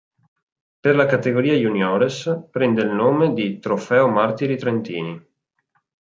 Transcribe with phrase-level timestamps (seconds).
[0.85, 2.17] Per la categoria Juniores
[2.57, 5.21] prende il nome di "Trofeo Martiri Trentini".